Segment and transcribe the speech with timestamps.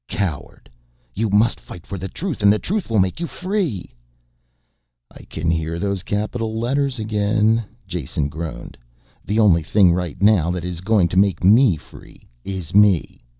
[0.09, 0.67] "Coward!
[1.13, 3.93] You must fight for the Truth and the Truth will make you free."
[5.11, 8.79] "I can hear those capital letters again," Jason groaned.
[9.23, 13.19] "The only thing right now that is going to make me free is me.